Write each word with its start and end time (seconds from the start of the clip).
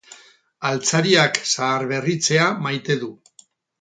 Altzariak 0.69 1.37
zaharberritzea 1.57 2.49
maite 2.67 2.97
du. 3.05 3.11